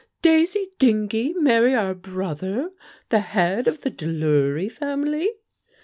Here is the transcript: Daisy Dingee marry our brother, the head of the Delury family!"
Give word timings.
Daisy 0.23 0.67
Dingee 0.79 1.33
marry 1.35 1.75
our 1.75 1.93
brother, 1.93 2.71
the 3.09 3.19
head 3.19 3.67
of 3.67 3.81
the 3.81 3.91
Delury 3.91 4.67
family!" 4.67 5.29